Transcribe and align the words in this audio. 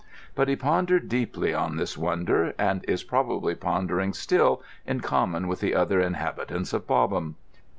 But 0.33 0.47
he 0.47 0.55
pondered 0.55 1.07
deeply 1.09 1.53
on 1.53 1.75
this 1.75 1.95
wonder, 1.95 2.55
and 2.57 2.83
is 2.87 3.03
probably 3.03 3.53
pondering 3.53 4.13
still, 4.13 4.63
in 4.83 5.01
common 5.01 5.47
with 5.47 5.59
the 5.59 5.75
other 5.75 5.99
inhabitants 6.01 6.73
of 6.73 6.87
Bobham. 6.87 7.35